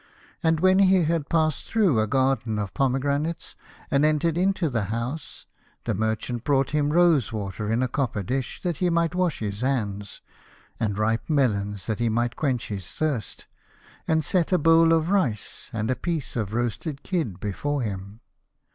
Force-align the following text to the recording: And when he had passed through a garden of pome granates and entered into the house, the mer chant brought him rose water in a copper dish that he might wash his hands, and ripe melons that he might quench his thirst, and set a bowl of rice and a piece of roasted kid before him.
And 0.41 0.61
when 0.61 0.79
he 0.79 1.03
had 1.03 1.29
passed 1.29 1.65
through 1.65 1.99
a 1.99 2.07
garden 2.07 2.57
of 2.57 2.73
pome 2.73 2.99
granates 2.99 3.53
and 3.91 4.03
entered 4.03 4.35
into 4.35 4.67
the 4.67 4.85
house, 4.85 5.45
the 5.83 5.93
mer 5.93 6.15
chant 6.15 6.43
brought 6.43 6.71
him 6.71 6.91
rose 6.91 7.31
water 7.31 7.71
in 7.71 7.83
a 7.83 7.87
copper 7.87 8.23
dish 8.23 8.63
that 8.63 8.77
he 8.77 8.89
might 8.89 9.13
wash 9.13 9.41
his 9.41 9.61
hands, 9.61 10.21
and 10.79 10.97
ripe 10.97 11.29
melons 11.29 11.85
that 11.85 11.99
he 11.99 12.09
might 12.09 12.35
quench 12.35 12.69
his 12.69 12.87
thirst, 12.91 13.45
and 14.07 14.25
set 14.25 14.51
a 14.51 14.57
bowl 14.57 14.91
of 14.91 15.11
rice 15.11 15.69
and 15.71 15.91
a 15.91 15.95
piece 15.95 16.35
of 16.35 16.55
roasted 16.55 17.03
kid 17.03 17.39
before 17.39 17.83
him. 17.83 18.21